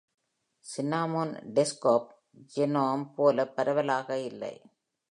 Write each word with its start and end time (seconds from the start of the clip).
சின்னாமொன் 0.65 1.33
desktop 1.53 2.09
GNOME 2.55 3.13
போல 3.15 3.47
பரவலாக 3.47 4.17
இல்லை. 4.19 4.55